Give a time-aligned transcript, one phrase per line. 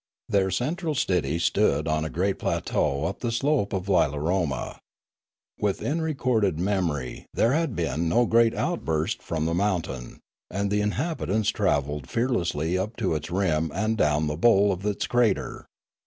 [0.27, 4.79] Their central city stood upon a great plateau up the slope of Lila roma.
[5.59, 10.17] Within recorded memory there had been no great outburst from the mountain;
[10.49, 15.05] and the inhabitants travelled fearlessly up to its rim and down the bowl of its
[15.05, 15.67] crater.